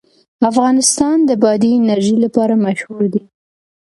افغانستان 0.51 1.17
د 1.29 1.31
بادي 1.43 1.71
انرژي 1.79 2.15
لپاره 2.25 2.61
مشهور 2.65 3.03
دی. 3.13 3.23